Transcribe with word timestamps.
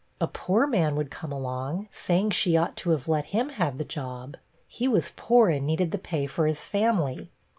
A 0.19 0.25
poor 0.25 0.65
man 0.65 0.95
would 0.95 1.11
come 1.11 1.31
along, 1.31 1.87
saying 1.91 2.31
she 2.31 2.57
ought 2.57 2.75
to 2.77 2.89
have 2.89 3.07
let 3.07 3.25
him 3.25 3.49
have 3.49 3.77
the 3.77 3.85
job; 3.85 4.35
he 4.65 4.87
was 4.87 5.13
poor, 5.15 5.49
and 5.51 5.67
needed 5.67 5.91
the 5.91 5.99
pay 5.99 6.25
for 6.25 6.47
his 6.47 6.65
family. 6.65 7.29